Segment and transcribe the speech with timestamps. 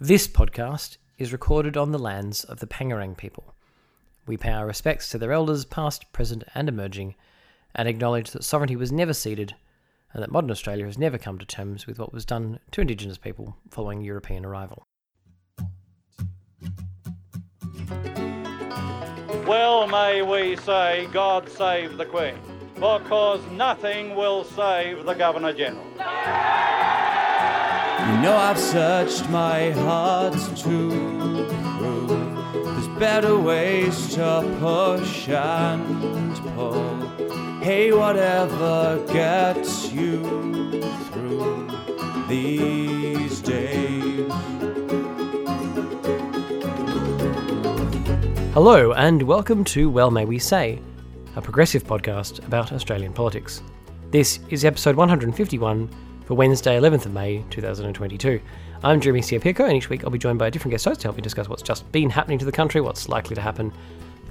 [0.00, 3.52] This podcast is recorded on the lands of the Pangerang people.
[4.28, 7.16] We pay our respects to their elders, past, present, and emerging,
[7.74, 9.56] and acknowledge that sovereignty was never ceded
[10.12, 13.18] and that modern Australia has never come to terms with what was done to Indigenous
[13.18, 14.84] people following European arrival.
[19.48, 22.36] Well, may we say, God save the Queen,
[22.74, 25.84] because nothing will save the Governor General.
[28.08, 30.88] You know I've searched my heart to
[31.78, 36.96] prove there's better ways to push and pull.
[37.60, 40.22] Hey, whatever gets you
[41.12, 41.70] through
[42.28, 44.32] these days.
[48.54, 50.80] Hello, and welcome to Well May We Say,
[51.36, 53.60] a progressive podcast about Australian politics.
[54.10, 55.90] This is episode 151
[56.28, 58.38] for Wednesday, 11th of May 2022.
[58.84, 61.06] I'm Jeremy Siapirko, and each week I'll be joined by a different guest host to
[61.06, 63.72] help me discuss what's just been happening to the country, what's likely to happen,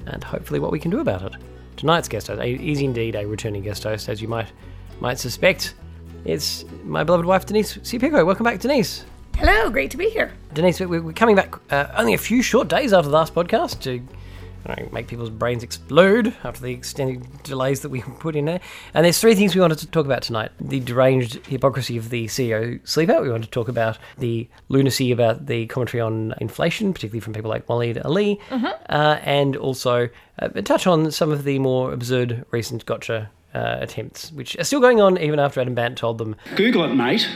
[0.05, 1.33] and hopefully what we can do about it.
[1.75, 4.51] Tonight's guest host is indeed a returning guest host, as you might
[4.99, 5.73] might suspect.
[6.23, 8.23] It's my beloved wife, Denise Siapirko.
[8.27, 9.03] Welcome back, Denise.
[9.35, 10.33] Hello, great to be here.
[10.53, 13.79] Denise, we- we're coming back uh, only a few short days after the last podcast
[13.81, 14.05] to I don't know,
[14.91, 18.59] make people's brains explode after the extended delays that we put in there.
[18.93, 22.25] And there's three things we wanted to talk about tonight the deranged hypocrisy of the
[22.25, 23.23] CEO sleep out.
[23.23, 27.49] We want to talk about the lunacy about the commentary on inflation, particularly from people
[27.49, 32.85] like Waleed Aly, uh, and also uh, touch on some of the more absurd recent
[32.85, 33.29] gotcha.
[33.53, 36.93] Uh, attempts, which are still going on even after Adam Bandt told them Google it,
[36.93, 37.27] mate.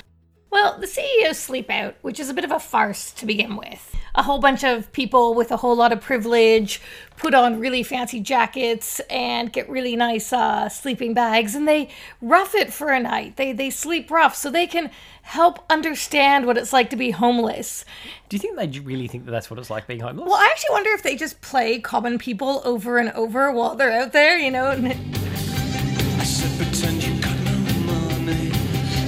[0.51, 3.95] Well, the CEO sleep out, which is a bit of a farce to begin with.
[4.13, 6.81] A whole bunch of people with a whole lot of privilege
[7.17, 11.89] put on really fancy jackets and get really nice uh, sleeping bags, and they
[12.21, 13.37] rough it for a night.
[13.37, 17.85] They they sleep rough so they can help understand what it's like to be homeless.
[18.27, 20.25] Do you think they really think that that's what it's like being homeless?
[20.27, 23.91] Well, I actually wonder if they just play common people over and over while they're
[23.91, 24.71] out there, you know.
[24.71, 24.87] and-
[26.19, 28.51] I said, pretend you got no money.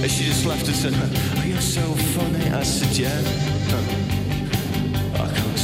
[0.02, 2.48] And she just laughed and said, Oh, you're so funny.
[2.50, 3.53] I said, Yeah.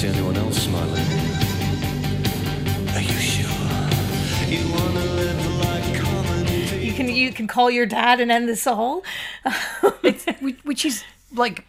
[0.01, 0.07] Huh.
[0.07, 1.07] I can't see anyone else smiling.
[2.95, 3.51] Are you sure?
[4.49, 6.79] You wanna live like common people?
[6.79, 9.03] You can you can call your dad and end this all.
[10.03, 11.65] it's which, which is like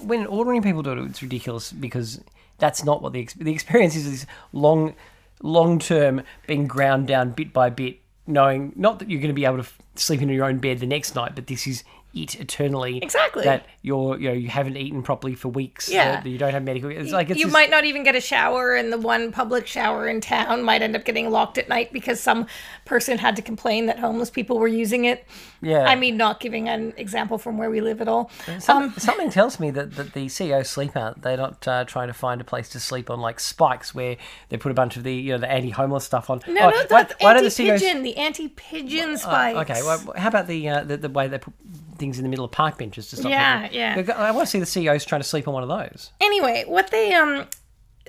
[0.00, 2.20] when ordinary people do it, it's ridiculous because
[2.58, 4.10] that's not what the the experience is.
[4.10, 4.94] This long,
[5.42, 9.44] long term being ground down bit by bit, knowing not that you're going to be
[9.44, 11.84] able to f- sleep in your own bed the next night, but this is
[12.16, 12.98] it eternally.
[13.02, 13.42] Exactly.
[13.42, 15.88] That you're you know you haven't eaten properly for weeks.
[15.88, 16.20] Yeah.
[16.20, 16.88] That you don't have medical.
[16.90, 19.66] It's like it's you this- might not even get a shower, and the one public
[19.66, 22.46] shower in town might end up getting locked at night because some
[22.84, 25.26] person had to complain that homeless people were using it.
[25.60, 25.86] Yeah.
[25.86, 28.30] I mean, not giving an example from where we live at all.
[28.58, 31.22] Some, something tells me that, that the CEO sleep out.
[31.22, 34.18] They're not uh, trying to find a place to sleep on like spikes where
[34.50, 36.42] they put a bunch of the you know the anti-homeless stuff on.
[36.46, 38.02] No, Oh, no, why- that's why the anti-pigeon.
[38.04, 39.58] The anti-pigeon Uh, spikes.
[39.70, 41.54] okay, well, how about the, uh, the the way they put
[41.98, 43.76] things in the middle of park benches to stop Yeah, people?
[43.78, 44.14] yeah.
[44.16, 46.10] I want to see the CEOs trying to sleep on one of those.
[46.20, 47.46] anyway, what they um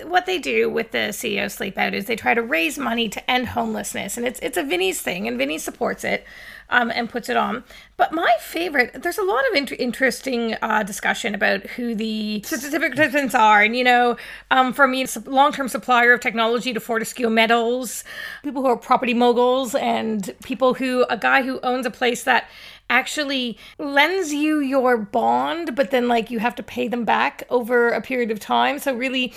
[0.03, 3.31] what they do with the CEO sleep out is they try to raise money to
[3.31, 6.25] end homelessness, and it's it's a Vinny's thing, and Vinny supports it.
[6.68, 7.64] Um, and puts it on.
[7.96, 12.94] But my favorite, there's a lot of int- interesting uh, discussion about who the specific
[12.94, 13.62] recipients are.
[13.62, 14.18] And, you know,
[14.50, 18.04] um, from a long term supplier of technology to Fortescue Metals,
[18.44, 22.50] people who are property moguls, and people who, a guy who owns a place that
[22.90, 27.90] actually lends you your bond, but then like you have to pay them back over
[27.90, 28.80] a period of time.
[28.80, 29.34] So really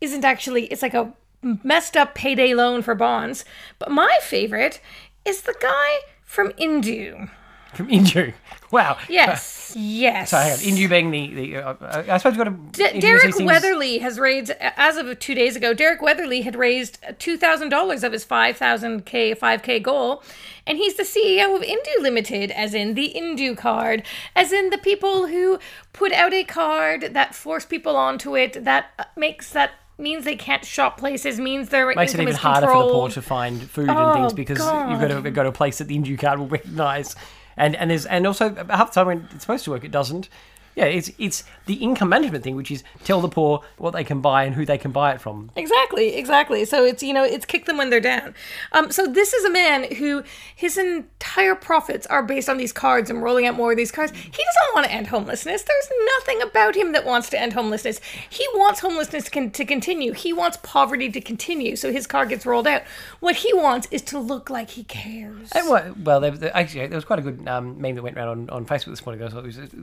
[0.00, 3.44] isn't actually it's like a messed up payday loan for bonds.
[3.78, 4.80] But my favorite
[5.24, 5.98] is the guy
[6.32, 7.28] from Indue.
[7.74, 8.32] From Indue.
[8.72, 8.96] Wow.
[9.06, 10.30] Yes, yes.
[10.30, 12.90] So hang on, Indue being the, the uh, I suppose we've got to.
[12.90, 17.36] D- Derek Weatherly has raised, as of two days ago, Derek Weatherly had raised two
[17.36, 20.22] thousand dollars of his five thousand k five k goal,
[20.66, 24.04] and he's the CEO of Indue Limited, as in the Indue card,
[24.34, 25.58] as in the people who
[25.92, 30.64] put out a card that force people onto it, that makes that means they can't
[30.64, 34.14] shop places, means their Makes it even harder for the poor to find food and
[34.14, 34.90] things Oh, because God.
[34.90, 37.14] you've got to go to a place that the Indue card will recognise.
[37.56, 40.28] And and there's and also half the time when it's supposed to work, it doesn't.
[40.74, 44.20] Yeah, it's it's the income management thing, which is tell the poor what they can
[44.20, 45.50] buy and who they can buy it from.
[45.54, 46.64] Exactly, exactly.
[46.64, 48.34] So it's you know it's kick them when they're down.
[48.72, 50.22] Um, so this is a man who
[50.56, 54.12] his entire profits are based on these cards and rolling out more of these cards.
[54.12, 55.62] He doesn't want to end homelessness.
[55.62, 58.00] There's nothing about him that wants to end homelessness.
[58.30, 60.12] He wants homelessness con- to continue.
[60.12, 61.76] He wants poverty to continue.
[61.76, 62.82] So his card gets rolled out.
[63.20, 65.52] What he wants is to look like he cares.
[65.52, 68.16] And well, well there, there- actually, there was quite a good um, meme that went
[68.16, 69.22] around on, on Facebook this morning,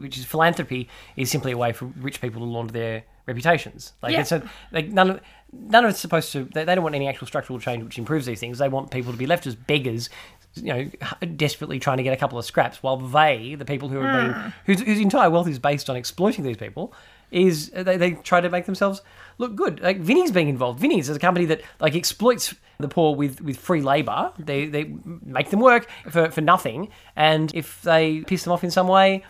[0.02, 0.79] which is philanthropy
[1.16, 3.94] is simply a way for rich people to launder their reputations.
[4.02, 4.22] Like Yeah.
[4.22, 5.22] it's a, like none of
[5.52, 6.46] none of it's supposed to.
[6.46, 8.58] They, they don't want any actual structural change which improves these things.
[8.60, 10.10] They want people to be left as beggars.
[10.56, 10.92] You know,
[11.36, 14.34] desperately trying to get a couple of scraps, while they, the people who are being,
[14.34, 14.50] hmm.
[14.66, 16.92] whose, whose entire wealth is based on exploiting these people,
[17.30, 19.02] is they, they try to make themselves
[19.38, 19.80] look good.
[19.80, 20.80] Like Vinny's being involved.
[20.80, 24.34] Vinny's is a company that like exploits the poor with, with free labor.
[24.40, 24.92] They they
[25.24, 29.24] make them work for, for nothing, and if they piss them off in some way,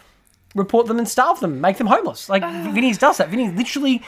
[0.55, 2.29] report them and starve them, make them homeless.
[2.29, 3.29] Like Vinny's does that.
[3.29, 4.01] Vinny literally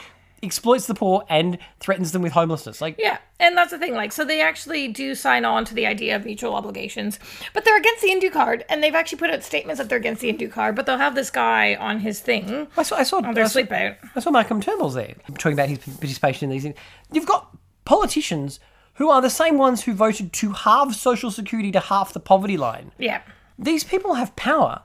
[0.43, 2.81] exploits the poor and threatens them with homelessness.
[2.81, 3.93] Like Yeah, and that's the thing.
[3.93, 7.19] Like, so they actually do sign on to the idea of mutual obligations,
[7.53, 10.21] but they're against the Indue card, and they've actually put out statements that they're against
[10.21, 10.75] the Indue card.
[10.75, 13.47] But they'll have this guy on his thing I saw I saw, on their I
[13.47, 13.97] saw, sleep out.
[14.15, 16.75] I saw Malcolm Turnbull's there talking about his participation in these things.
[17.11, 17.55] You've got
[17.85, 18.59] politicians
[18.95, 22.57] who are the same ones who voted to halve social security to half the poverty
[22.57, 22.91] line.
[22.97, 23.21] Yeah,
[23.57, 24.81] these people have power.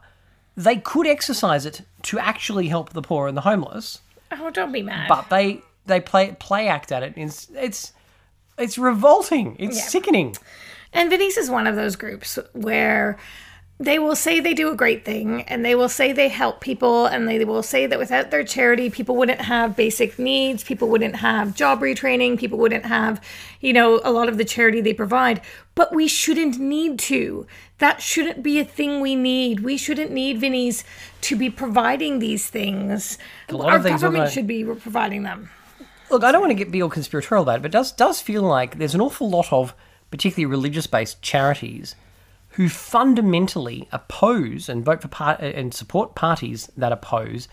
[0.56, 4.00] They could exercise it to actually help the poor and the homeless,
[4.32, 5.08] Oh, don't be mad.
[5.08, 7.14] but they they play play act at it.
[7.16, 7.92] It's it's,
[8.58, 9.56] it's revolting.
[9.58, 9.82] It's Yeah.
[9.84, 10.36] sickening.
[10.92, 13.18] And Vinnies is one of those groups where
[13.78, 17.06] they will say they do a great thing and they will say they help people
[17.06, 21.16] and they will say that without their charity people wouldn't have basic needs people wouldn't
[21.16, 23.20] have job retraining people wouldn't have
[23.60, 25.40] you know a lot of the charity they provide.
[25.74, 27.46] But we shouldn't need to.
[27.78, 29.60] That shouldn't be a thing we need.
[29.60, 30.84] We shouldn't need Vinnies
[31.22, 33.18] to be providing these things.
[33.52, 35.50] Our these government should be providing them.
[36.10, 38.20] Look, I don't want to get be all conspiratorial about it, but it does does
[38.20, 39.74] feel like there's an awful lot of
[40.10, 41.96] particularly religious based charities
[42.56, 47.48] who fundamentally oppose and vote for part and support parties that oppose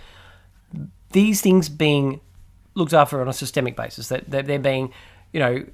[1.11, 2.21] these things being
[2.73, 4.07] looked after on a systemic basis.
[4.07, 4.93] That that they're being,
[5.33, 5.65] you know,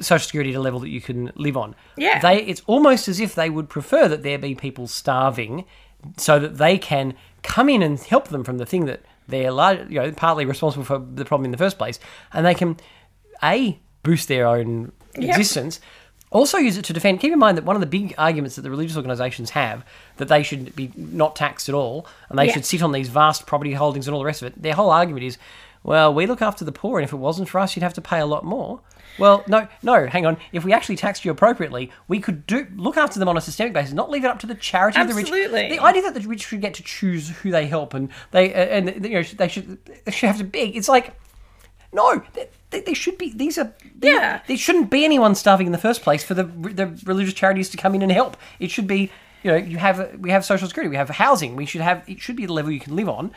[0.00, 1.74] social security at a level that you can live on.
[1.96, 2.18] Yeah.
[2.20, 5.64] they it's almost as if they would prefer that there be people starving,
[6.18, 9.86] so that they can come in and help them from the thing that they're lar-
[9.88, 11.98] you know partly responsible for the problem in the first place,
[12.34, 12.76] and they can
[13.42, 15.80] a boost their own existence.
[16.32, 17.20] Also use it to defend.
[17.20, 19.84] Keep in mind that one of the big arguments that the religious organisations have
[20.16, 22.54] that they should be not taxed at all, and they Yeah.
[22.54, 24.60] should sit on these vast property holdings and all the rest of it.
[24.62, 25.38] Their whole argument is,
[25.84, 28.00] well, we look after the poor, and if it wasn't for us, you'd have to
[28.00, 28.80] pay a lot more.
[29.18, 30.38] Well, no, no, hang on.
[30.52, 33.74] If we actually taxed you appropriately, we could do look after them on a systemic
[33.74, 35.24] basis, not leave it up to the charity of the rich.
[35.26, 35.62] Absolutely.
[35.64, 35.70] rich.
[35.72, 38.56] The idea that the rich should get to choose who they help and they uh,
[38.56, 40.76] and you know they should they should have to beg.
[40.76, 41.12] It's like
[41.92, 43.32] no, they, they, they should be.
[43.32, 44.40] These are they- Yeah.
[44.48, 47.76] There shouldn't be anyone starving in the first place for the the religious charities to
[47.76, 48.36] come in and help.
[48.58, 49.10] It should be
[49.44, 51.54] you know you have we have social security, we have housing.
[51.56, 53.30] We should have it should be the level you can live on.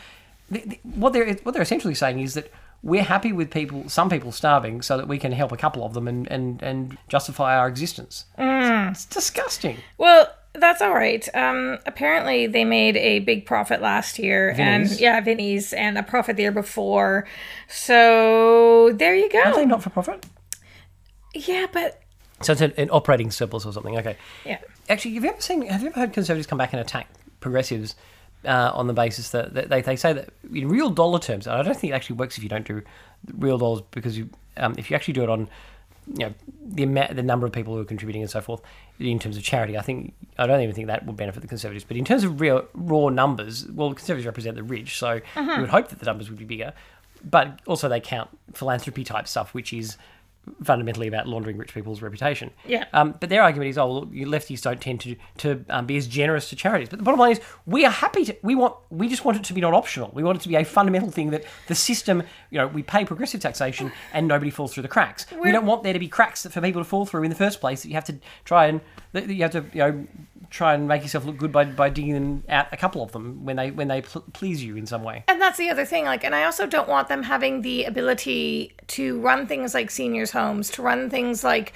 [0.50, 2.52] The- the- What they're what they're essentially saying is that
[2.84, 5.94] we're happy with people some people starving so that we can help a couple of
[5.94, 8.26] them and and, and justify our existence.
[8.38, 8.92] Mm.
[8.92, 9.78] It's, it's disgusting.
[9.98, 10.28] Well,
[10.60, 11.28] that's all right.
[11.36, 14.92] Um, apparently, they made a big profit last year, Vinnie's?
[14.92, 17.28] and yeah, Vinnie's, and a profit the year before.
[17.68, 19.42] So there you go.
[19.42, 20.26] Are they not for profit?
[21.34, 22.02] Yeah, but
[22.42, 23.98] So it's an, operating surplus or something.
[23.98, 24.18] Okay.
[24.46, 24.60] yeah,
[24.90, 25.62] Actually, have you ever seen?
[25.64, 27.08] Have you ever heard conservatives come back and attack
[27.40, 27.96] progressives
[28.46, 31.56] uh, on the basis that, that they, they say that in real dollar terms, and
[31.56, 32.82] I don't think it actually works if you don't do
[33.38, 35.50] real dollars because you um, if you actually do it on
[36.08, 36.34] you know
[36.66, 38.62] the amount, the number of people who are contributing and so forth
[39.00, 41.84] in terms of charity, I think I don't even think that would benefit the conservatives.
[41.84, 45.54] But in terms of real raw numbers, well, the conservatives represent the rich, so uh-huh.
[45.56, 46.74] we would hope that the numbers would be bigger.
[47.24, 49.98] But also they count philanthropy type stuff, which is
[50.64, 52.52] fundamentally about laundering rich people's reputation.
[52.68, 52.86] Yeah.
[52.94, 55.98] Um, but their argument is, oh, well, you lefties don't tend to to um, be
[55.98, 56.90] as generous to charities.
[56.90, 58.36] But the bottom line is, we are happy to.
[58.42, 58.76] We want.
[58.90, 60.12] We just want it to be not optional.
[60.14, 62.24] We want it to be a fundamental thing that the system.
[62.52, 65.26] You know, we pay progressive taxation and nobody falls through the cracks.
[65.32, 67.36] we We're- don't want there to be cracks for people to fall through in the
[67.36, 67.82] first place.
[67.84, 68.82] That you have to try and
[69.14, 70.08] that you have to you know
[70.52, 73.56] try and make yourself look good by, by digging out a couple of them when
[73.58, 75.24] they when they pl- please you in some way.
[75.28, 76.06] and that's the other thing.
[76.06, 80.32] Like, and I also don't want them having the ability to run things like seniors'
[80.36, 81.74] homes, to run things like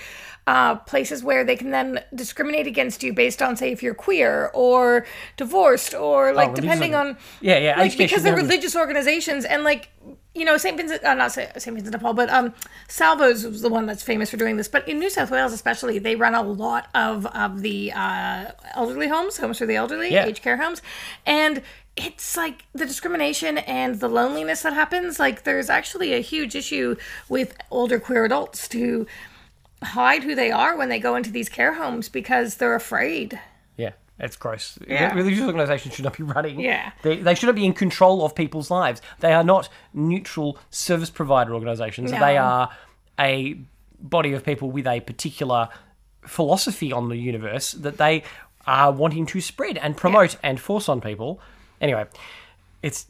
[0.47, 4.49] uh, places where they can then discriminate against you based on, say, if you're queer
[4.53, 5.05] or
[5.37, 9.89] divorced or like religious depending on Yeah, yeah, like because they're religious organizations and like
[10.33, 12.53] you know Saint Vincent, uh, not Saint Vincent de Paul, but um,
[12.87, 14.67] Salvos was the one that's famous for doing this.
[14.67, 19.07] But in New South Wales, especially, they run a lot of of the uh, elderly
[19.07, 20.25] homes, homes for the elderly, Yeah.
[20.25, 20.81] aged care homes,
[21.27, 21.61] and
[21.99, 25.19] it's like the discrimination and the loneliness that happens.
[25.19, 26.95] Like there's actually a huge issue
[27.27, 29.05] with older queer adults to
[29.83, 33.39] hide who they are when they go into these care homes because they're afraid.
[33.77, 34.79] Yeah, it's gross.
[34.87, 35.13] Yeah.
[35.13, 36.59] Religious organisations should not be running.
[36.59, 36.91] Yeah.
[37.01, 39.01] They, they shouldn't be in control of people's lives.
[39.19, 42.11] They are not neutral service provider organisations.
[42.11, 42.19] No.
[42.19, 42.69] They are
[43.19, 43.59] a
[43.99, 45.69] body of people with a particular
[46.25, 48.23] philosophy on the universe that they
[48.65, 51.39] are wanting to spread and promote and force on people.
[51.81, 52.05] Anyway,
[52.83, 53.07] it's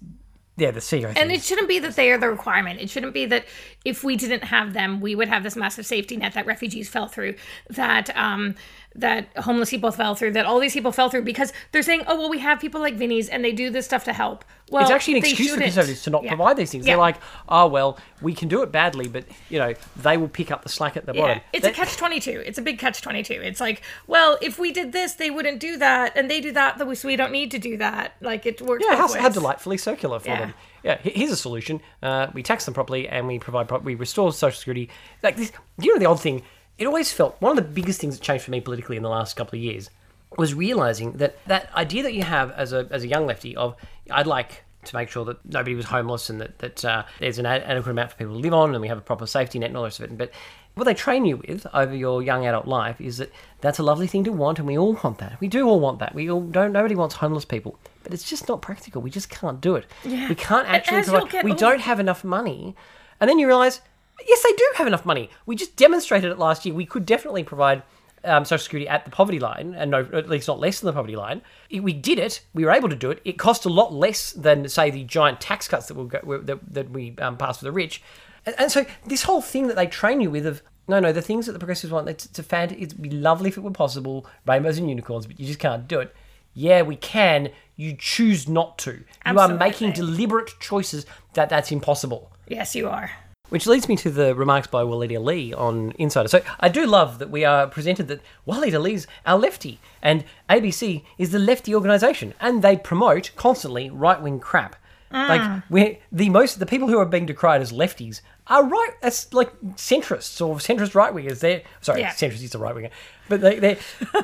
[0.58, 1.14] Yeah, the CEO.
[1.16, 2.82] And it shouldn't be that they are the requirement.
[2.82, 3.46] It shouldn't be that
[3.86, 7.08] if we didn't have them, we would have this massive safety net that refugees fell
[7.08, 7.36] through,
[7.70, 8.56] that um,
[9.00, 12.18] that homeless people fell through, that all these people fell through because they're saying, oh
[12.18, 14.46] well, we have people like Vinny's and they do this stuff to help.
[14.72, 16.30] Well, it's actually an excuse for conservatives to not Yeah.
[16.30, 16.86] provide these things.
[16.86, 16.94] Yeah.
[16.94, 17.16] They're like,
[17.50, 20.70] oh well, we can do it badly, but you know they will pick up the
[20.70, 21.42] slack at the Yeah, bottom.
[21.54, 22.44] it's That- a catch twenty two.
[22.46, 23.34] It's a big catch twenty two.
[23.42, 26.78] It's like, well, if we did this, they wouldn't do that, and they do that,
[26.98, 28.14] so we don't need to do that.
[28.22, 28.86] Like it works.
[28.88, 30.54] Yeah, how, how delightfully circular for them.
[30.84, 31.82] Yeah, here's a solution.
[32.02, 34.90] Uh, we tax them properly and we provide, pro- we restore social security.
[35.22, 36.42] Like this, you know, the odd thing.
[36.80, 39.10] It always felt one of the biggest things that changed for me politically in the
[39.10, 39.90] last couple of years
[40.38, 43.76] was realizing that that idea that you have as a as a young lefty of
[44.10, 47.46] I'd like to make sure that nobody was homeless and that that uh, there's an
[47.46, 49.70] ad- adequate amount for people to live on and we have a proper safety net
[49.70, 50.18] and all the rest of it.
[50.18, 50.32] But
[50.76, 54.08] what they train you with over your young adult life is that that's a lovely
[54.08, 55.38] thing to want, and we all want that.
[55.42, 56.16] We do all want that.
[56.16, 56.72] We all don't.
[56.72, 59.02] Nobody wants homeless people, but it's just not practical.
[59.02, 59.86] We just can't do it.
[60.06, 60.30] Yeah.
[60.30, 61.44] We can't actually provide.
[61.44, 62.76] We don't have enough money,
[63.20, 63.82] and then you realise,
[64.28, 65.30] yes, they do have enough money.
[65.46, 66.76] We just demonstrated it last year.
[66.76, 67.84] We could definitely provide.
[68.22, 70.92] Um, social security at the poverty line, and no, at least not less than the
[70.92, 71.42] poverty line.
[71.72, 72.42] We did it.
[72.54, 73.22] We were able to do it.
[73.24, 76.74] It cost a lot less than, say, the giant tax cuts that we go, that,
[76.74, 78.04] that we um, passed for the rich.
[78.46, 81.22] And, and so this whole thing that they train you with of no, no, the
[81.22, 82.72] things that the progressives want, it's, it's a fan.
[82.78, 86.02] It'd be lovely if it were possible, rainbows and unicorns, but you just can't do
[86.02, 86.14] it.
[86.54, 87.52] Yeah, we can.
[87.78, 89.02] You choose not to.
[89.26, 92.34] You are making deliberate choices that that's impossible.
[92.50, 93.12] Yes, you are.
[93.50, 96.28] Which leads me to the remarks by Waleed Aly on Insider.
[96.28, 101.04] So I do love that we are presented that Waleed Aly's our lefty, and ABC
[101.18, 104.76] is the lefty organisation, and they promote constantly right wing crap.
[105.12, 105.64] Like ah.
[105.70, 108.92] we the most the people who are being decried as lefties are right.
[109.02, 111.40] as like centrists or centrist right wingers.
[111.40, 112.12] They're sorry, Yeah.
[112.12, 112.90] centrist is a right winger,
[113.28, 113.78] but they they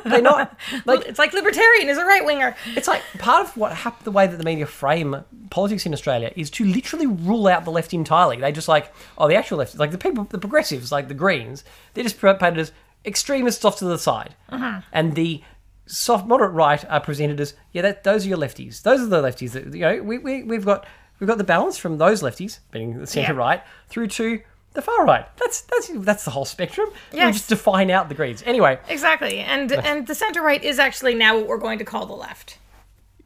[0.06, 2.56] they're not like It's like libertarian is a right winger.
[2.76, 6.32] it's like part of what happened, the way that the media frame politics in Australia
[6.36, 8.38] is to literally rule out the left entirely.
[8.38, 11.64] They just like, oh, the actual left, like the people, the progressives, like the Greens,
[11.94, 12.72] they're just painted as
[13.06, 14.82] extremists off to the side, uh-huh.
[14.92, 15.42] and the
[15.86, 18.82] soft moderate right are presented as, yeah, that those are your lefties.
[18.82, 20.02] Those are the lefties that you know.
[20.04, 20.86] We, we we've got
[21.20, 23.38] we've got the balance from those lefties, being the centre Yeah.
[23.40, 24.42] right, through to
[24.74, 25.26] the far right.
[25.38, 26.90] That's that's that's the whole spectrum.
[27.14, 28.44] We just define out the Greens.
[28.46, 32.06] Anyway, Exactly, and and the center right is actually now what we're going to call
[32.06, 32.58] the left.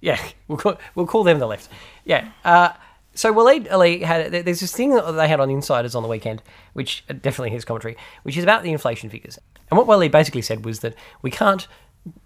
[0.01, 1.69] Yeah, we'll call, we'll call them the left.
[2.05, 2.29] Yeah.
[2.45, 2.69] Uh,
[3.15, 6.41] so Waleed Aly had there's this thing that they had on Insiders on the weekend,
[6.73, 9.37] which uh, definitely his commentary, which is about the inflation figures.
[9.69, 11.67] And what Waleed basically said was that we can't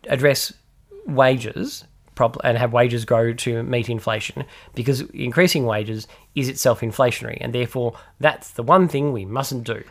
[0.07, 0.53] address
[1.05, 1.85] wages
[2.15, 7.53] prob- and have wages grow to meet inflation because increasing wages is itself inflationary, and
[7.53, 9.83] therefore that's the one thing we mustn't do.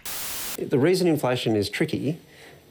[0.58, 2.18] The reason inflation is tricky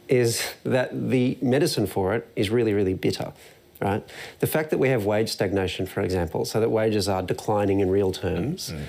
[0.08, 3.34] is that the medicine for it is really, really bitter.
[3.80, 4.08] Right?
[4.40, 7.90] The fact that we have wage stagnation, for example, so that wages are declining in
[7.90, 8.84] real terms, mm.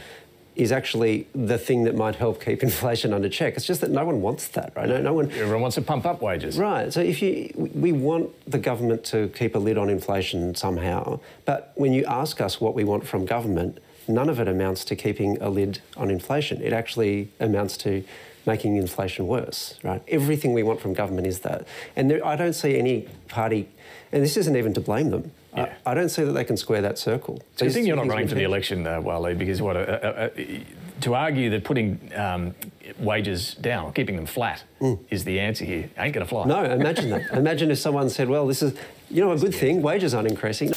[0.55, 3.57] Is actually the thing that might help keep inflation under check.
[3.57, 4.89] It's just that no one wants that, right?
[4.89, 5.31] No, no one.
[5.33, 6.59] Everyone wants to pump up wages.
[6.59, 6.93] Right.
[6.93, 11.73] So if you, we want the government to keep a lid on inflation somehow, but
[11.75, 13.79] when you ask us what we want from government,
[14.09, 16.61] none of it amounts to keeping a lid on inflation.
[16.63, 18.05] It actually amounts to
[18.47, 19.79] making inflation worse.
[19.83, 20.03] Right.
[20.09, 21.67] Everything we want from government is that,
[21.97, 23.69] and there, I don't see any party,
[24.11, 25.33] and this isn't even to blame them.
[25.57, 25.75] Yeah.
[25.85, 27.35] I, I don't see that they can square that circle.
[27.35, 30.07] A good These you're not running for the election, uh, Wale, because what uh, uh,
[30.07, 30.29] uh,
[31.01, 32.55] to argue that putting um,
[32.99, 34.63] wages down or keeping them flat
[35.11, 36.45] is the answer here ain't going to fly.
[36.45, 36.49] Mm.
[36.49, 37.31] No, imagine that.
[37.33, 38.75] imagine if someone said, "Well, this is,
[39.11, 39.83] you know, a good thing.
[39.83, 40.73] Wages aren't increasing."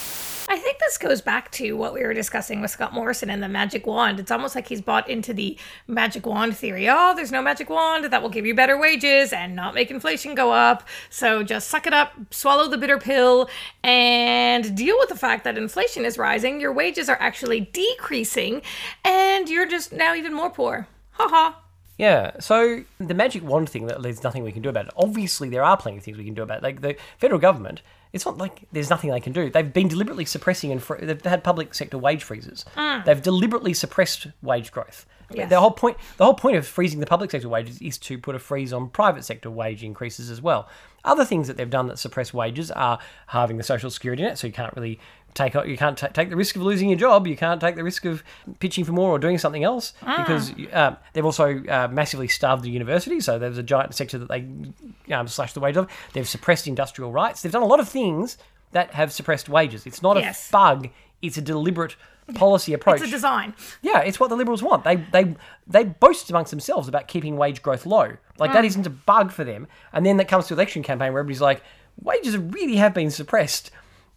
[0.95, 4.17] This goes back to what we were discussing with Scott Morrison and the magic wand.
[4.17, 6.87] It's almost like he's bought into the magic wand theory.
[6.87, 10.35] Oh, there's no magic wand that will give you better wages and not make inflation
[10.35, 10.87] go up.
[11.09, 13.49] So just suck it up, swallow the bitter pill,
[13.83, 16.61] and deal with the fact that inflation is rising.
[16.61, 18.61] Your wages are actually decreasing,
[19.03, 20.87] and you're just now even more poor.
[21.11, 21.61] Ha ha.
[21.97, 24.93] Yeah, so the magic wand thing that there's nothing we can do about it.
[24.95, 26.63] Obviously, there are plenty of things we can do about it.
[26.63, 27.81] Like the federal government,
[28.15, 29.49] it's not like there's nothing they can do.
[29.49, 32.63] They've been deliberately suppressing and fr- they've had public sector wage freezes.
[32.77, 33.03] Ah.
[33.05, 35.05] They've deliberately suppressed wage growth.
[35.33, 35.49] Yes.
[35.49, 38.33] The whole point, the whole point of freezing the public sector wages is to put
[38.33, 40.69] a freeze on private sector wage increases as well.
[41.03, 44.47] Other things that they've done that suppress wages are halving the social security net, so
[44.47, 44.97] you can't really
[45.35, 47.27] take you can't ta take the risk of losing your job.
[47.27, 48.23] You can't take the risk of
[48.59, 52.71] pitching for more or doing something else because uh, they've also uh, massively starved the
[52.71, 53.19] university.
[53.19, 55.87] So there's a giant sector that they um, slashed the wage of.
[56.13, 57.41] They've suppressed industrial rights.
[57.43, 58.37] They've done a lot of things
[58.71, 59.85] that have suppressed wages.
[59.85, 60.49] It's not Yes.
[60.49, 60.89] a bug.
[61.21, 61.95] It's a deliberate
[62.33, 63.01] policy approach.
[63.01, 63.53] It's a design.
[63.81, 64.83] Yeah, it's what the Liberals want.
[64.83, 65.35] They they
[65.67, 68.17] they boast amongst themselves about keeping wage growth low.
[68.39, 69.67] Like that isn't a bug for them.
[69.93, 71.61] And then that comes to election campaign where everybody's like,
[72.01, 73.71] wages really have been suppressed.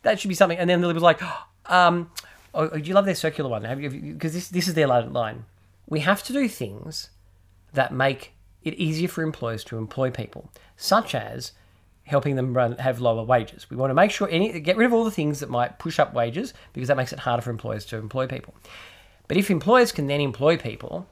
[0.09, 0.59] That should be something.
[0.59, 2.11] And then the Liberals are like, um,
[2.55, 3.65] Oh, do you love their circular one?
[3.65, 3.91] Have you?
[3.91, 5.45] Because this this is their line.
[5.87, 7.11] We have to do things
[7.73, 11.53] that make it easier for employers to employ people, such as
[12.05, 13.69] helping them run have lower wages.
[13.69, 15.99] We want to make sure any get rid of all the things that might push
[15.99, 18.55] up wages because that makes it harder for employers to employ people.
[19.29, 21.07] But if employers can then employ people,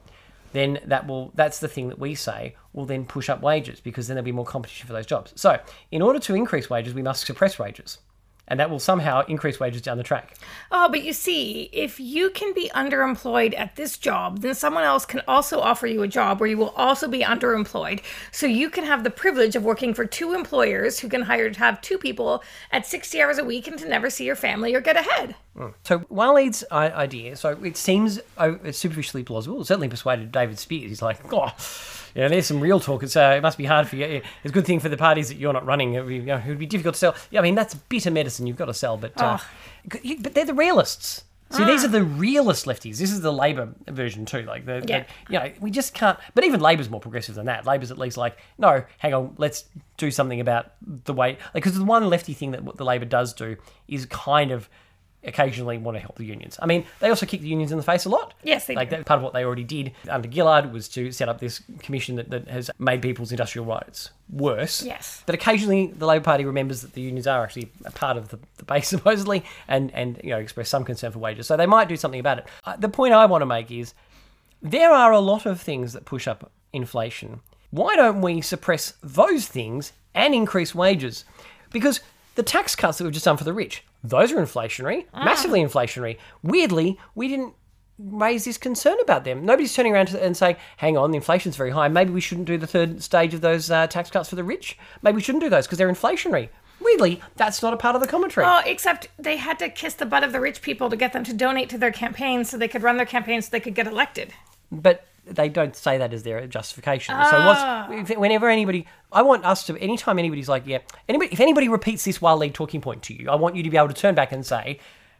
[0.53, 4.07] then that will that's the thing that we say will then push up wages because
[4.07, 5.33] then there'll be more competition for those jobs.
[5.35, 5.59] So,
[5.91, 7.99] in order to increase wages, we must suppress wages.
[8.47, 10.35] And that will somehow increase wages down the track.
[10.71, 15.05] Oh, but you see, if you can be underemployed at this job, then someone else
[15.05, 18.01] can also offer you a job where you will also be underemployed.
[18.31, 21.59] So you can have the privilege of working for two employers who can hire to
[21.59, 24.81] have two people at 60 hours a week and to never see your family or
[24.81, 25.35] get ahead.
[25.55, 25.69] Hmm.
[25.83, 28.19] So Waleed's idea, so it seems
[28.71, 29.61] superficially plausible.
[29.61, 30.89] It certainly persuaded David Speers.
[30.89, 31.51] He's like, oh,
[32.23, 33.03] know, there's some real talk.
[33.03, 34.05] It's, uh, it must be hard for you.
[34.43, 35.93] It's a good thing for the parties that you're not running.
[35.93, 37.15] It would be, you know, it would be difficult to sell.
[37.31, 39.37] Yeah, I mean, that's bitter medicine you've got to sell, but uh,
[40.01, 41.23] you- but they're the realists.
[41.49, 42.97] See, these are the realist lefties.
[42.97, 44.41] This is the Labor version too.
[44.41, 45.03] Like, the, the- Yeah.
[45.29, 46.19] you know, we just can't.
[46.35, 47.65] But even Labor's more progressive than that.
[47.65, 49.63] Labor's at least like, no, hang on, let's
[49.95, 50.71] do something about
[51.05, 51.37] the way.
[51.53, 53.55] Like, because the one lefty thing that what the Labor does do
[53.87, 54.67] is kind of
[55.23, 56.57] occasionally want to help the unions.
[56.61, 58.33] I mean, they also kick the unions in the face a lot.
[58.43, 58.97] Yes, they like do.
[58.97, 62.15] that part of what they already did under Gillard was to set up this commission
[62.15, 64.83] that, that has made people's industrial rights worse.
[64.83, 65.23] Yes.
[65.25, 68.39] But occasionally the Labor Party remembers that the unions are actually a part of the,
[68.57, 71.47] the base supposedly and, and you know express some concern for wages.
[71.47, 72.45] So they might do something about it.
[72.63, 73.93] Uh, the point I want to make is
[74.61, 77.41] there are a lot of things that push up inflation.
[77.71, 81.25] Why don't we suppress those things and increase wages?
[81.71, 81.99] Because
[82.37, 86.17] the tax cuts that we've just done for the rich, those are inflationary, massively inflationary.
[86.41, 87.53] Weirdly, we didn't
[87.99, 89.43] raise this concern about them.
[89.45, 91.87] Nobody's turning around to- and saying, hang on, the inflation's very high.
[91.87, 94.77] Maybe we shouldn't do the third stage of those uh, tax cuts for the rich.
[95.01, 96.49] Maybe we shouldn't do those because they're inflationary.
[96.79, 98.45] Weirdly, that's not a part of the commentary.
[98.47, 101.23] Oh, except they had to kiss the butt of the rich people to get them
[101.23, 103.87] to donate to their campaigns so they could run their campaigns so they could get
[103.87, 104.31] elected.
[104.71, 107.15] but they don't say that as their justification.
[107.29, 111.39] So what's if- whenever anybody, I want us to anytime anybody's like, yeah, anybody, if
[111.39, 113.89] anybody repeats this wild lead talking point to you, I want you to be able
[113.89, 114.79] to turn back and say,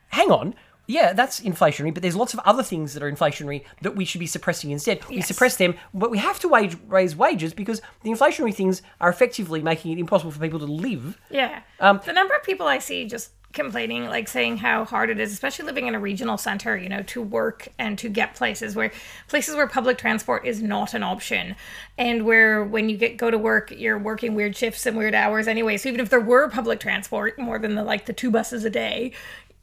[0.09, 0.55] hang on.
[0.89, 4.19] Yeah, that's inflationary, but there's lots of other things that are inflationary that we should
[4.19, 5.05] be suppressing instead.
[5.09, 9.09] We suppress them, but we have to wage, raise wages because the inflationary things are
[9.09, 11.19] effectively making it impossible for people to live.
[11.29, 11.59] Yeah.
[11.81, 15.31] Um, the number of people I see just complaining, like saying how hard it is,
[15.31, 18.91] especially living in a regional center, you know, to work and to get places where
[19.27, 21.55] places where public transport is not an option,
[21.97, 25.47] and where when you get go to work, you're working weird shifts and weird hours
[25.47, 25.77] anyway.
[25.77, 28.69] So even if there were public transport, more than the like the two buses a
[28.69, 29.13] day,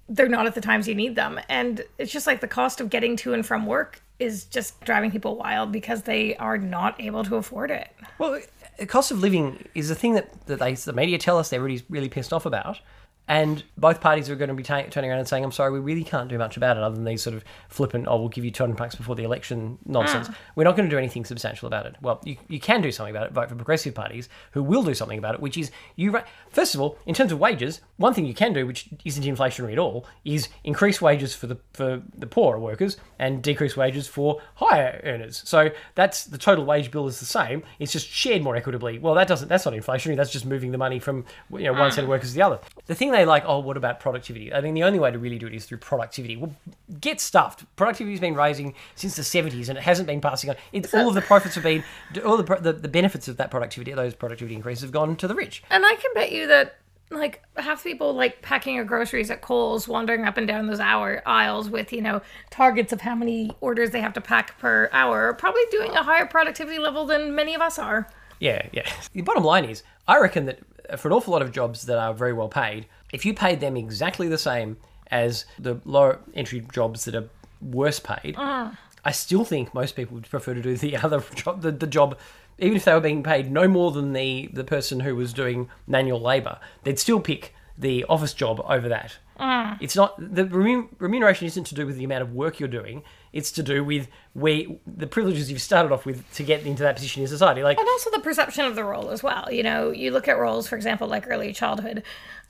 [0.08, 2.90] they're not at the times you need them, and it's just like the cost of
[2.90, 7.24] getting to and from work is just driving people wild because they are not able
[7.24, 7.88] to afford it.
[8.18, 8.40] Well,
[8.78, 11.60] the cost of living is a thing that, that they, the media tell us they're
[11.60, 12.80] really, really pissed off about.
[13.26, 15.80] And both parties are going to be ta- turning around and saying, I'm sorry, we
[15.80, 18.44] really can't do much about it other than these sort of flippant, oh, we'll give
[18.44, 20.28] you 200 bucks before the election nonsense.
[20.30, 20.36] Ah.
[20.56, 21.96] We're not going to do anything substantial about it.
[22.02, 23.32] Well, you, you can do something about it.
[23.32, 26.10] Vote for progressive parties who will do something about it, which is you.
[26.10, 29.24] Ra- First of all, in terms of wages, one thing you can do, which isn't
[29.24, 34.06] inflationary at all, is increase wages for the for the poorer workers and decrease wages
[34.06, 35.42] for higher earners.
[35.46, 37.62] So that's the total wage bill is the same.
[37.78, 38.98] It's just shared more equitably.
[38.98, 39.48] Well, that doesn't.
[39.48, 40.16] That's not inflationary.
[40.16, 42.12] That's just moving the money from you know one set of ah.
[42.12, 42.60] workers to the other.
[42.86, 44.52] The thing they like, oh, what about productivity?
[44.52, 46.36] I mean, the only way to really do it is through productivity.
[46.36, 46.54] Well,
[47.00, 47.64] get stuffed.
[47.76, 50.56] Productivity's been rising since the seventies, and it hasn't been passing on.
[50.72, 51.84] It, all of the profits have been,
[52.24, 55.34] all the, the the benefits of that productivity, those productivity increases, have gone to the
[55.34, 55.62] rich.
[55.70, 56.76] And I can bet you that
[57.10, 60.80] like half the people like packing your groceries at Coles, wandering up and down those
[60.80, 64.88] hour aisles with you know targets of how many orders they have to pack per
[64.92, 68.08] hour, are probably doing a higher productivity level than many of us are.
[68.40, 68.90] Yeah, yeah.
[69.12, 70.58] The bottom line is, I reckon that
[70.98, 73.76] for an awful lot of jobs that are very well paid, if you paid them
[73.76, 74.76] exactly the same
[75.10, 77.28] as the lower entry jobs that are
[77.62, 78.72] worse paid, uh-huh.
[79.04, 82.18] I still think most people would prefer to do the other job, the, the job,
[82.58, 85.68] even if they were being paid no more than the the person who was doing
[85.86, 89.18] manual labour, they'd still pick the office job over that.
[89.36, 89.76] Uh-huh.
[89.80, 93.02] It's not the remuneration isn't to do with the amount of work you're doing.
[93.32, 96.94] It's to do with where the privileges you've started off with to get into that
[96.94, 97.64] position in society.
[97.64, 99.50] Like And also the perception of the role as well.
[99.50, 102.04] You know, you look at roles, for example, like early childhood.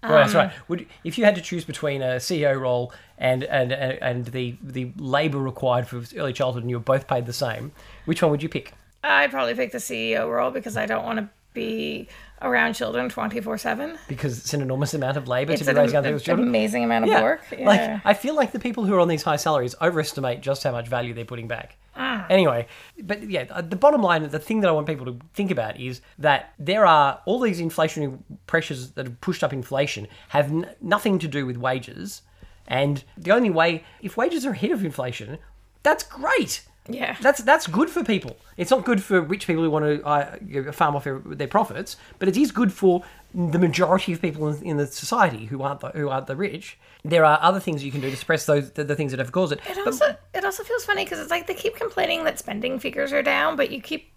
[0.09, 0.47] Well, that's right.
[0.47, 4.57] Um, would if you had to choose between a CEO role and and and the
[4.63, 7.73] the labour required for early childhood, and you were both paid the same,
[8.05, 8.73] which one would you pick?
[9.03, 12.09] I'd probably pick the CEO role because I don't want to be
[12.43, 13.99] around children 24 7.
[14.09, 16.49] Because it's an enormous amount of labour It's to be an raising other people's children.
[16.49, 17.23] It's an amazing amount of Yeah.
[17.23, 17.41] work.
[17.57, 17.67] Yeah.
[17.67, 20.73] Like I feel like the people who are on these high salaries overestimate just how
[20.73, 21.77] much value they're putting back.
[21.97, 22.27] Ah.
[22.29, 22.67] Anyway,
[23.03, 25.79] but yeah, uh, the bottom line, the thing that I want people to think about
[25.79, 30.67] is that there are all these inflationary pressures that have pushed up inflation have n-
[30.81, 32.23] nothing to do with wages
[32.67, 35.37] And the only way, if wages are ahead of inflation,
[35.83, 36.63] that's great.
[36.89, 37.17] Yeah.
[37.23, 38.37] That's that's good for people.
[38.59, 41.97] It's not good for rich people who want to uh, farm off their, their profits,
[42.19, 43.03] but it is good for
[43.35, 46.77] the majority of people in, in the society who aren't the, who aren't the rich.
[47.03, 49.33] There are other things you can do to suppress those the, the things that have
[49.33, 49.61] caused it.
[49.69, 52.79] It But- also it also feels funny because it's like they keep complaining that spending
[52.79, 54.11] figures are down, but you keep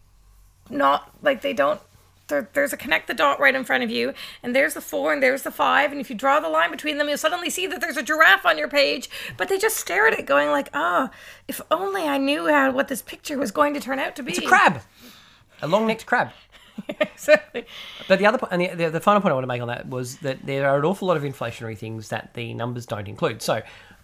[0.70, 1.80] not like they don't.
[2.28, 4.13] There, there's a connect the dot right in front of you,
[4.44, 6.98] and there's the four, and there's the five, and if you draw the line between
[6.98, 9.10] them, you'll suddenly see that there's a giraffe on your page.
[9.38, 11.10] But they just stare at it, going like, "Ah,
[11.48, 14.32] if only I knew how what this picture was going to turn out to be."
[14.32, 14.82] it's a crab,
[15.62, 16.32] a long-necked crab.
[17.00, 17.66] exactly.
[18.08, 19.88] But the other and the, the, the final point I want to make on that
[19.90, 23.42] was that there are an awful lot of inflationary things that the numbers don't include.
[23.42, 23.62] So,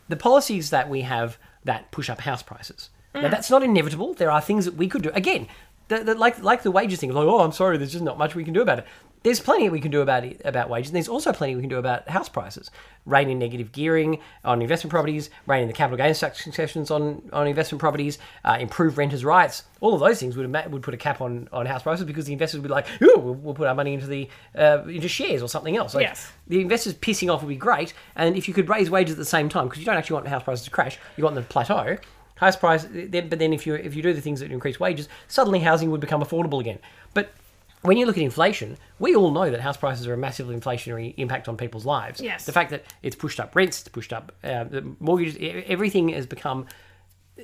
[0.09, 2.89] the policies that we have that push up house prices.
[3.15, 4.15] Now, that's not inevitable.
[4.15, 5.11] There are things that we could do.
[5.13, 5.47] Again,
[5.87, 7.11] the, the, like like the wages thing.
[7.11, 8.85] Like, oh, I'm sorry, there's just not much we can do about it.
[9.23, 10.89] There's plenty we can do about it, about wages.
[10.89, 12.69] And there's also plenty we can do about house prices.
[13.05, 17.79] Rein negative gearing on investment properties, rein the capital gains tax concessions on, on investment
[17.79, 19.63] properties, uh, improve renters' rights.
[19.79, 22.33] All of those things would would put a cap on, on house prices because the
[22.33, 25.41] investors would be like, "Ooh, we'll, we'll put our money into the uh, into shares
[25.41, 26.29] or something else." Like, Yes.
[26.47, 29.25] The investors pissing off would be great, and if you could raise wages at the
[29.25, 31.49] same time, because you don't actually want house prices to crash, you want them to
[31.49, 31.97] plateau.
[32.43, 35.07] House price, then, but then if you if you do the things that increase wages,
[35.27, 36.79] suddenly housing would become affordable again.
[37.13, 37.33] But
[37.81, 41.13] when you look at inflation, we all know that house prices are a massive inflationary
[41.17, 42.21] impact on people's lives.
[42.21, 42.45] Yes.
[42.45, 46.25] The fact that it's pushed up rents, it's pushed up uh, the mortgages, everything has
[46.25, 46.65] become.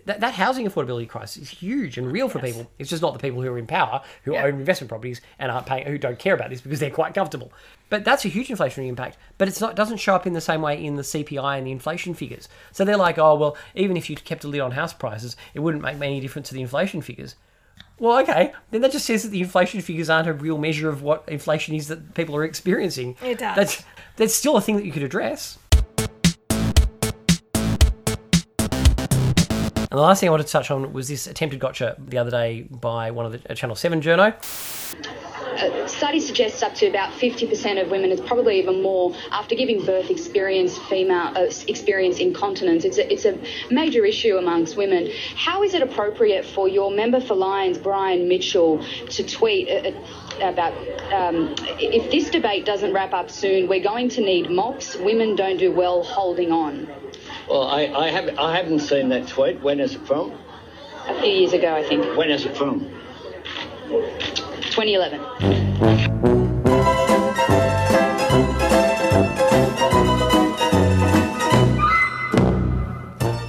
[0.06, 2.69] That, that housing affordability crisis is huge and real for people.
[2.78, 4.43] It's just not the people who are in power who Yeah.
[4.43, 7.52] own investment properties and aren't paying, who don't care about this because they're quite comfortable.
[7.89, 9.17] But that's a huge inflationary impact.
[9.39, 11.71] But it's not doesn't show up in the same way in the CPI and the
[11.71, 12.47] inflation figures.
[12.71, 15.62] So they're like, oh well, even if you kept a lid on house prices, it
[15.62, 17.36] wouldn't make any difference to the inflation figures.
[17.97, 21.02] Well, okay, then that just says that the inflation figures aren't a real measure of
[21.02, 23.17] what inflation is that people are experiencing.
[23.23, 23.56] It does.
[23.56, 23.84] That's
[24.17, 25.58] that's still a thing that you could address.
[29.91, 32.30] And the last thing I wanted to touch on was this attempted gotcha the other
[32.30, 34.36] day by one of the uh, Channel 7 journo.
[35.89, 40.10] Studies suggest up to about 50% of women, it's probably even more, after giving birth,
[40.12, 42.86] experience female uh, experience incontinence.
[42.86, 43.38] It's a, it's a
[43.73, 45.10] major issue amongst women.
[45.36, 49.69] How is it appropriate for your member for Lyons, Brian Mitchell, to tweet?
[49.69, 49.91] Uh,
[50.41, 50.73] uh, about
[51.12, 54.95] um, if this debate doesn't wrap up soon, we're going to need mops.
[54.95, 56.88] Women don't do well holding on.
[57.50, 59.60] Well, I, I, have, I haven't seen that tweet.
[59.62, 60.32] When is it from?
[61.08, 62.82] A few years ago, I think, When is it from?
[64.70, 65.20] 2011.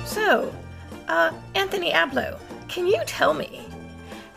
[0.07, 0.51] So,
[1.09, 3.67] uh, Anthony Albo, can you tell me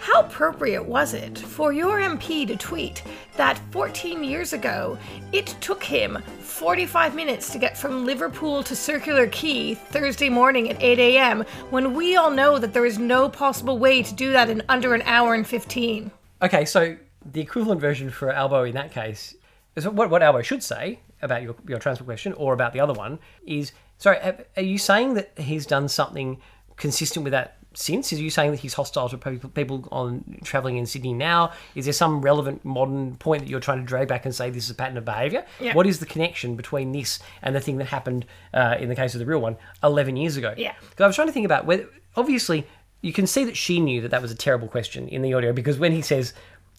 [0.04, 3.04] how appropriate was it for your MP to tweet
[3.38, 4.98] that 14 years ago
[5.32, 10.84] it took him 45 minutes to get from Liverpool to Circular Quay Thursday morning at
[10.84, 11.46] 8 a.m.
[11.70, 14.94] when we all know that there is no possible way to do that in under
[14.94, 16.12] an hour and 15?
[16.42, 16.98] Okay, so
[17.32, 19.38] the equivalent version for Albo in that case
[19.78, 22.94] is what, what Albo should say about your, your transport question or about the other
[22.94, 24.18] one is sorry,
[24.58, 26.42] are you saying that he's done something
[26.76, 28.12] consistent with that since?
[28.14, 31.52] Is you saying that he's hostile to people, people on travelling in Sydney now?
[31.76, 34.66] Is there some relevant modern point that you're trying to drag back and say this
[34.66, 35.46] is a pattern of behaviour?
[35.60, 35.74] Yeah.
[35.74, 39.14] What is the connection between this and the thing that happened uh, in the case
[39.16, 40.54] of the real one 11 years ago?
[40.58, 40.74] Yeah.
[40.90, 42.66] Because I was trying to think about whether, obviously,
[43.02, 45.52] you can see that she knew that that was a terrible question in the audio
[45.52, 46.34] because when he says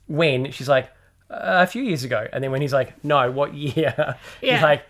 [0.07, 0.91] when, she's like,
[1.31, 2.27] "Uh, a few years ago.
[2.33, 3.95] And then when he's like, no, what year?
[4.41, 4.57] Yeah.
[4.57, 4.87] She's like,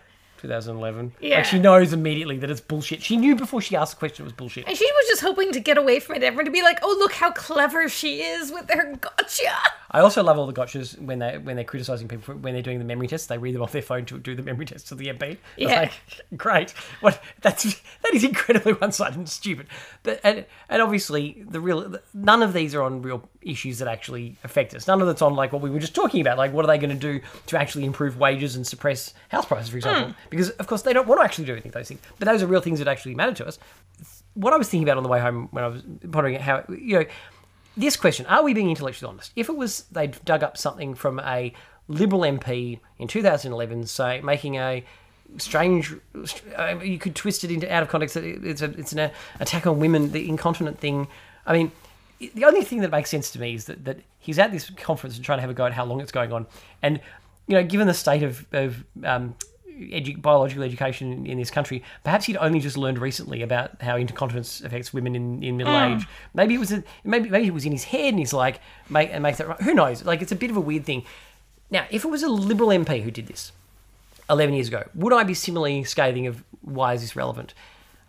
[0.48, 1.12] 2011.
[1.20, 1.37] Yeah.
[1.37, 3.02] Like she knows immediately that it's bullshit.
[3.02, 4.66] She knew before she asked the question it was bullshit.
[4.68, 6.96] And she was just hoping to get away from it, everyone to be like, oh,
[6.98, 9.50] look how clever she is with her gotcha.
[9.90, 12.62] I also love all the gotchas when they when they're criticizing people for, when they're
[12.64, 13.28] doing the memory tests.
[13.28, 15.38] They read them off their phone to do the memory test to the MP.
[15.57, 15.80] It's Yeah.
[15.83, 15.92] like
[16.37, 16.72] great.
[17.00, 17.62] What that's
[18.02, 19.68] that is incredibly one sided and stupid.
[20.02, 24.37] But and and obviously the real none of these are on real issues that actually
[24.42, 24.88] affect us.
[24.88, 26.38] None of it's on like what we were just talking about.
[26.38, 29.68] Like what are they going to do to actually improve wages and suppress house prices,
[29.68, 30.11] for example?
[30.12, 30.33] Hmm.
[30.36, 32.00] Because of course they don't want to actually do anything those things.
[32.18, 33.58] But those are real things that actually matter to us.
[34.34, 36.98] What I was thinking about on the way home when I was pondering how you
[36.98, 37.04] know
[37.76, 41.18] this question are we being intellectually honest if it was they'd dug up something from
[41.20, 41.52] a
[41.88, 44.84] liberal mp in 2011 say making a
[45.38, 45.94] strange
[46.56, 49.78] uh, you could twist it into out of context it's a it's an attack on
[49.78, 51.08] women the incontinent thing
[51.46, 51.70] i mean
[52.34, 55.16] the only thing that makes sense to me is that, that he's at this conference
[55.16, 56.46] and trying to have a go at how long it's going on
[56.80, 57.00] and
[57.46, 59.34] you know given the state of, of um,
[59.78, 64.60] edu- biological education in, this country, perhaps he'd only just learned recently about how incontinence
[64.60, 65.94] affects women in, in middle hmm.
[65.94, 66.06] age.
[66.32, 69.10] Maybe it was a, maybe maybe it was in his head, and he's like make
[69.12, 69.60] and make that right.
[69.62, 70.04] Who knows?
[70.04, 71.04] Like it's a bit of a weird thing.
[71.70, 73.52] Now, if it was a Liberal MP who did this,
[74.30, 77.54] 11 years ago, would I be similarly scathing of why is this relevant?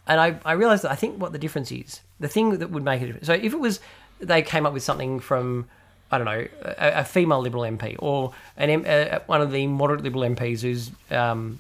[0.08, 2.84] And I, I realized that I think what the difference is, the thing that would
[2.84, 3.28] make a difference.
[3.28, 3.80] So if it was,
[4.20, 5.68] they came up with something from,
[6.12, 10.02] I don't know, a, a female Liberal MP or an M, one of the moderate
[10.02, 11.60] Liberal MPs who's, um,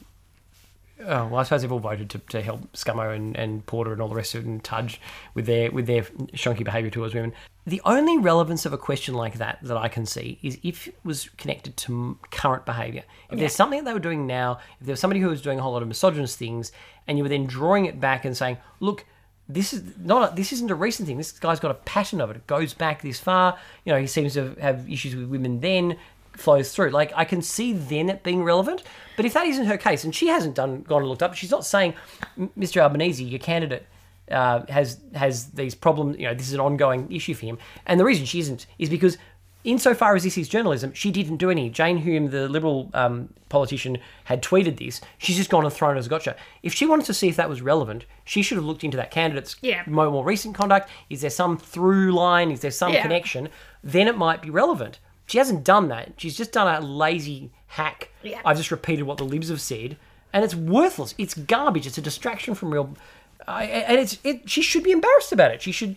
[1.01, 4.01] oh, well, I suppose they've all voted to, to help Scummo and, and Porter and
[4.01, 4.99] all the rest of it and Tudge
[5.33, 6.03] with their with their
[6.33, 7.33] shonky behaviour towards women.
[7.67, 10.95] The only relevance of a question like that that I can see is if it
[11.03, 13.03] was connected to current behaviour.
[13.31, 15.57] If there's something that they were doing now, if there was somebody who was doing
[15.57, 16.71] a whole lot of misogynist things,
[17.07, 19.03] and you were then drawing it back and saying, look,
[19.47, 21.17] this is not a, this isn't a recent thing.
[21.17, 22.37] This guy's got a pattern of it.
[22.37, 23.57] It goes back this far.
[23.83, 25.97] You know, he seems to have issues with women then
[26.33, 26.89] flows through.
[26.89, 28.83] Like I can see then it being relevant,
[29.15, 31.51] but if that isn't her case, and she hasn't done gone and looked up, she's
[31.51, 31.93] not saying,
[32.57, 32.81] Mr.
[32.81, 33.85] Albanese, your candidate
[34.31, 36.17] uh, has has these problems.
[36.17, 38.89] You know, this is an ongoing issue for him, and the reason she isn't is
[38.89, 39.17] because.
[39.65, 41.69] Insofar as this is journalism, she didn't do any.
[41.69, 45.01] Jane Hume, the Liberal um, politician, had tweeted this.
[45.17, 46.35] She's just gone and thrown it as a gotcha.
[46.63, 49.09] If she wanted to see if that was relevant, she should have looked into that
[49.11, 49.81] candidate's Yeah.
[49.87, 50.87] more, more recent conduct.
[51.09, 52.51] Is there some through line?
[52.51, 53.01] Is there some Yeah.
[53.01, 53.49] connection?
[53.83, 54.99] Then it might be relevant.
[55.25, 56.13] She hasn't done that.
[56.17, 58.09] She's just done a lazy hack.
[58.21, 58.41] Yeah.
[58.45, 59.97] I've just repeated what the libs have said,
[60.31, 61.15] and it's worthless.
[61.17, 61.87] It's garbage.
[61.87, 62.95] It's a distraction from real.
[63.47, 64.47] I and it's it.
[64.47, 65.61] She should be embarrassed about it.
[65.63, 65.95] She should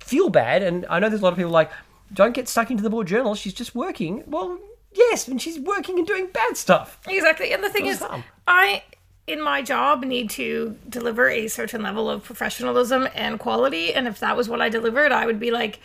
[0.00, 0.62] feel bad.
[0.62, 1.70] And I know there's a lot of people like,
[2.12, 3.42] don't get stuck into the board journalist.
[3.42, 4.24] She's just working.
[4.26, 4.58] Well,
[4.92, 6.98] yes, and she's working and doing bad stuff.
[7.08, 7.52] Exactly.
[7.52, 8.24] And the thing is, harm?
[8.46, 8.82] I,
[9.26, 13.94] in my job, need to deliver a certain level of professionalism and quality.
[13.94, 15.80] And if that was what I delivered, I would be like,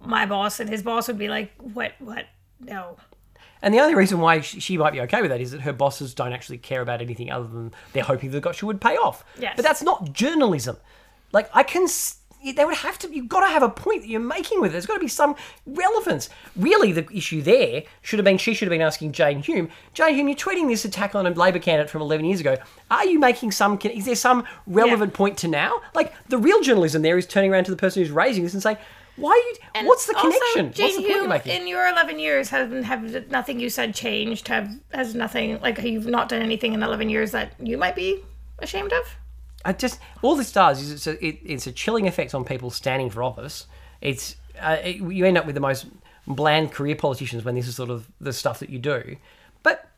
[0.00, 2.26] my boss and his boss would be like, what, what?
[2.60, 2.96] No.
[3.62, 6.14] And the only reason why she might be okay with that is that her bosses
[6.14, 9.24] don't actually care about anything other than they're hoping the gotcha would pay off.
[9.38, 9.54] Yes.
[9.56, 10.76] But that's not journalism.
[11.32, 12.18] Like I can, s-
[12.52, 13.14] they would have to.
[13.14, 14.72] You've got to have a point that you're making with it.
[14.72, 16.28] There's got to be some relevance.
[16.56, 19.68] Really, the issue there should have been she should have been asking Jane Hume.
[19.94, 22.56] Jane Hume, you're tweeting this attack on a Labor candidate from 11 years ago.
[22.90, 23.78] Are you making some?
[23.82, 25.80] Is there some relevant point to now?
[25.94, 28.62] Like the real journalism there is turning around to the person who's raising this and
[28.62, 28.78] saying,
[29.16, 29.54] "Why are you?
[29.74, 30.72] And what's the also, connection?
[30.72, 33.68] Jane what's the point Hume, you're making?" in your 11 years, have, have nothing you
[33.68, 34.48] said changed?
[34.48, 38.22] Have Has nothing, like, you've not done anything in 11 years that you might be
[38.58, 39.16] ashamed of?
[39.66, 42.70] I just all this does is it's a, it, it's a chilling effect on people
[42.70, 43.66] standing for office.
[44.00, 45.86] It's uh, it, you end up with the most
[46.26, 49.16] bland career politicians when this is sort of the stuff that you do,
[49.62, 49.88] but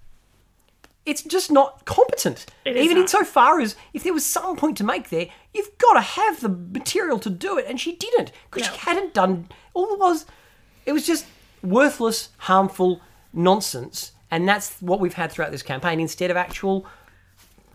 [1.06, 2.46] it's just not competent.
[2.66, 3.02] Even not.
[3.02, 6.48] insofar as if there was some point to make there, you've got to have the
[6.48, 8.74] material to do it, and she didn't because No.
[8.74, 9.48] she hadn't done.
[9.74, 10.26] All it was,
[10.86, 11.26] it was just
[11.62, 13.00] worthless, harmful
[13.32, 16.86] nonsense, and that's what we've had throughout this campaign instead of actual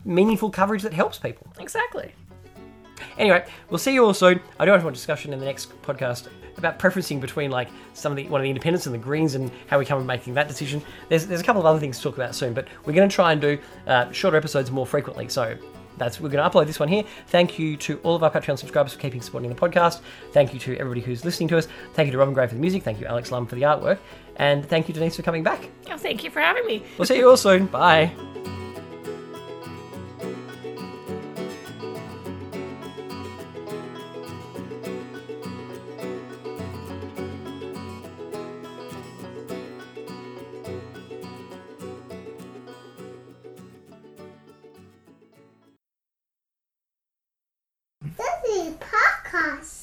[0.05, 1.47] meaningful coverage that helps people.
[1.59, 2.13] Exactly.
[3.17, 4.39] Anyway, we'll see you all soon.
[4.59, 8.15] I do have one discussion in the next podcast about preferencing between like some of
[8.15, 10.47] the one of the independents and the Greens and how we come to making that
[10.47, 10.81] decision.
[11.09, 13.13] There's there's a couple of other things to talk about soon, but we're going to
[13.13, 15.27] try and do uh, shorter episodes more frequently.
[15.29, 15.57] So
[15.97, 17.03] that's we're going to upload this one here.
[17.27, 20.01] Thank you to all of our Patreon subscribers for keeping supporting the podcast.
[20.31, 21.67] Thank you to everybody who's listening to us.
[21.93, 22.83] Thank you to Robin Gray for the music.
[22.83, 23.99] Thank you Alex Lum for the artwork,
[24.37, 25.69] and thank you Denise for coming back.
[25.89, 26.83] Oh, thank you for having me.
[26.97, 27.67] We'll see you all soon.
[27.67, 28.11] Bye.